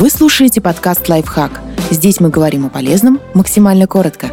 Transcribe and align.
Вы 0.00 0.08
слушаете 0.08 0.62
подкаст 0.62 1.10
«Лайфхак». 1.10 1.60
Здесь 1.90 2.20
мы 2.20 2.30
говорим 2.30 2.64
о 2.64 2.70
полезном 2.70 3.20
максимально 3.34 3.86
коротко. 3.86 4.30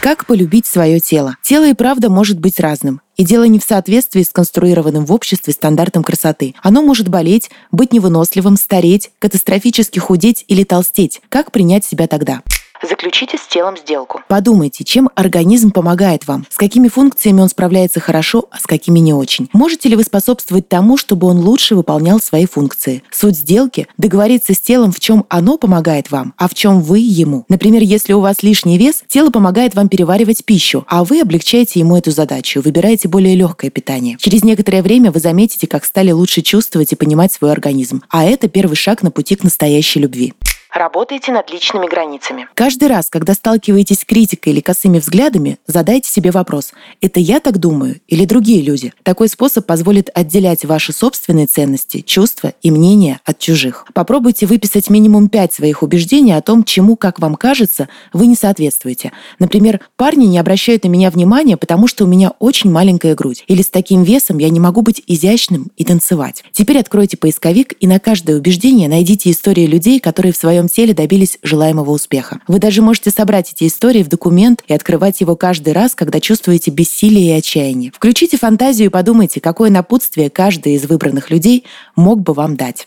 Как 0.00 0.26
полюбить 0.26 0.66
свое 0.66 0.98
тело? 0.98 1.36
Тело 1.44 1.68
и 1.68 1.74
правда 1.74 2.10
может 2.10 2.40
быть 2.40 2.58
разным. 2.58 3.00
И 3.16 3.24
дело 3.24 3.44
не 3.44 3.60
в 3.60 3.62
соответствии 3.62 4.24
с 4.24 4.30
конструированным 4.30 5.06
в 5.06 5.12
обществе 5.12 5.52
стандартом 5.52 6.02
красоты. 6.02 6.56
Оно 6.60 6.82
может 6.82 7.06
болеть, 7.06 7.50
быть 7.70 7.92
невыносливым, 7.92 8.56
стареть, 8.56 9.12
катастрофически 9.20 10.00
худеть 10.00 10.44
или 10.48 10.64
толстеть. 10.64 11.22
Как 11.28 11.52
принять 11.52 11.84
себя 11.84 12.08
тогда? 12.08 12.42
Заключите 12.86 13.38
с 13.38 13.46
телом 13.46 13.78
сделку. 13.78 14.20
Подумайте, 14.28 14.84
чем 14.84 15.08
организм 15.14 15.70
помогает 15.70 16.26
вам, 16.26 16.44
с 16.50 16.56
какими 16.56 16.88
функциями 16.88 17.40
он 17.40 17.48
справляется 17.48 17.98
хорошо, 17.98 18.46
а 18.50 18.58
с 18.58 18.64
какими 18.64 18.98
не 18.98 19.14
очень. 19.14 19.48
Можете 19.54 19.88
ли 19.88 19.96
вы 19.96 20.02
способствовать 20.02 20.68
тому, 20.68 20.98
чтобы 20.98 21.26
он 21.26 21.38
лучше 21.38 21.76
выполнял 21.76 22.20
свои 22.20 22.44
функции? 22.44 23.02
Суть 23.10 23.36
сделки– 23.36 23.86
договориться 23.96 24.52
с 24.52 24.60
телом, 24.60 24.92
в 24.92 25.00
чем 25.00 25.24
оно 25.30 25.56
помогает 25.56 26.10
вам, 26.10 26.34
а 26.36 26.46
в 26.46 26.54
чем 26.54 26.82
вы 26.82 26.98
ему. 26.98 27.46
Например, 27.48 27.80
если 27.82 28.12
у 28.12 28.20
вас 28.20 28.42
лишний 28.42 28.76
вес, 28.76 29.02
тело 29.08 29.30
помогает 29.30 29.74
вам 29.74 29.88
переваривать 29.88 30.44
пищу, 30.44 30.84
а 30.86 31.04
вы 31.04 31.22
облегчаете 31.22 31.80
ему 31.80 31.96
эту 31.96 32.10
задачу, 32.10 32.60
выбираете 32.60 33.08
более 33.08 33.34
легкое 33.34 33.70
питание. 33.70 34.18
Через 34.20 34.44
некоторое 34.44 34.82
время 34.82 35.10
вы 35.10 35.20
заметите, 35.20 35.66
как 35.66 35.86
стали 35.86 36.10
лучше 36.10 36.42
чувствовать 36.42 36.92
и 36.92 36.96
понимать 36.96 37.32
свой 37.32 37.50
организм. 37.52 38.02
А 38.10 38.24
это 38.24 38.48
первый 38.48 38.76
шаг 38.76 39.02
на 39.02 39.10
пути 39.10 39.36
к 39.36 39.42
настоящей 39.42 40.00
любви. 40.00 40.34
Работайте 40.74 41.30
над 41.30 41.52
личными 41.52 41.86
границами. 41.86 42.48
Каждый 42.54 42.88
раз, 42.88 43.08
когда 43.08 43.34
сталкиваетесь 43.34 44.00
с 44.00 44.04
критикой 44.04 44.54
или 44.54 44.60
косыми 44.60 44.98
взглядами, 44.98 45.58
задайте 45.68 46.10
себе 46.10 46.32
вопрос 46.32 46.72
«Это 47.00 47.20
я 47.20 47.38
так 47.38 47.58
думаю 47.58 48.00
или 48.08 48.24
другие 48.24 48.60
люди?». 48.60 48.92
Такой 49.04 49.28
способ 49.28 49.66
позволит 49.66 50.10
отделять 50.12 50.64
ваши 50.64 50.92
собственные 50.92 51.46
ценности, 51.46 52.00
чувства 52.00 52.54
и 52.60 52.72
мнения 52.72 53.20
от 53.24 53.38
чужих. 53.38 53.86
Попробуйте 53.94 54.46
выписать 54.46 54.90
минимум 54.90 55.28
пять 55.28 55.52
своих 55.52 55.84
убеждений 55.84 56.32
о 56.32 56.42
том, 56.42 56.64
чему, 56.64 56.96
как 56.96 57.20
вам 57.20 57.36
кажется, 57.36 57.88
вы 58.12 58.26
не 58.26 58.34
соответствуете. 58.34 59.12
Например, 59.38 59.78
парни 59.94 60.24
не 60.24 60.40
обращают 60.40 60.82
на 60.82 60.88
меня 60.88 61.12
внимания, 61.12 61.56
потому 61.56 61.86
что 61.86 62.02
у 62.02 62.08
меня 62.08 62.32
очень 62.40 62.72
маленькая 62.72 63.14
грудь. 63.14 63.44
Или 63.46 63.62
с 63.62 63.70
таким 63.70 64.02
весом 64.02 64.38
я 64.38 64.48
не 64.48 64.58
могу 64.58 64.82
быть 64.82 65.04
изящным 65.06 65.70
и 65.76 65.84
танцевать. 65.84 66.42
Теперь 66.50 66.78
откройте 66.78 67.16
поисковик 67.16 67.74
и 67.78 67.86
на 67.86 68.00
каждое 68.00 68.36
убеждение 68.36 68.88
найдите 68.88 69.30
истории 69.30 69.66
людей, 69.66 70.00
которые 70.00 70.32
в 70.32 70.36
своем 70.36 70.63
своем 70.64 70.68
теле 70.68 70.94
добились 70.94 71.38
желаемого 71.42 71.90
успеха. 71.90 72.40
Вы 72.48 72.58
даже 72.58 72.82
можете 72.82 73.10
собрать 73.10 73.52
эти 73.52 73.66
истории 73.66 74.02
в 74.02 74.08
документ 74.08 74.62
и 74.66 74.74
открывать 74.74 75.20
его 75.20 75.36
каждый 75.36 75.72
раз, 75.72 75.94
когда 75.94 76.20
чувствуете 76.20 76.70
бессилие 76.70 77.34
и 77.34 77.38
отчаяние. 77.38 77.92
Включите 77.94 78.36
фантазию 78.36 78.88
и 78.88 78.90
подумайте, 78.90 79.40
какое 79.40 79.70
напутствие 79.70 80.30
каждый 80.30 80.74
из 80.74 80.86
выбранных 80.86 81.30
людей 81.30 81.64
мог 81.96 82.20
бы 82.20 82.32
вам 82.32 82.56
дать. 82.56 82.86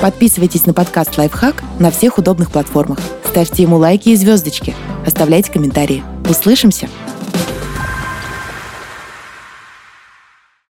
Подписывайтесь 0.00 0.66
на 0.66 0.74
подкаст 0.74 1.16
«Лайфхак» 1.16 1.62
на 1.78 1.90
всех 1.90 2.18
удобных 2.18 2.50
платформах. 2.50 2.98
Ставьте 3.24 3.62
ему 3.62 3.76
лайки 3.76 4.10
и 4.10 4.16
звездочки. 4.16 4.74
Оставляйте 5.06 5.52
комментарии. 5.52 6.02
Услышимся! 6.28 6.88